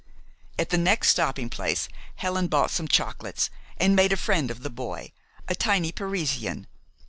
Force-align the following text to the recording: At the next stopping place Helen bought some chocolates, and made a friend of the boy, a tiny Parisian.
At 0.57 0.71
the 0.71 0.79
next 0.79 1.09
stopping 1.09 1.47
place 1.47 1.87
Helen 2.15 2.47
bought 2.47 2.71
some 2.71 2.87
chocolates, 2.87 3.51
and 3.77 3.95
made 3.95 4.11
a 4.11 4.17
friend 4.17 4.49
of 4.49 4.63
the 4.63 4.71
boy, 4.71 5.11
a 5.47 5.53
tiny 5.53 5.91
Parisian. 5.91 6.65